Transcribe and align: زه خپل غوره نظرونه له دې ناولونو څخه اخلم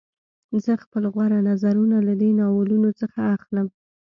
زه 0.63 0.73
خپل 0.83 1.03
غوره 1.13 1.39
نظرونه 1.49 1.97
له 2.07 2.13
دې 2.21 2.29
ناولونو 2.39 2.89
څخه 3.01 3.19
اخلم 3.35 3.67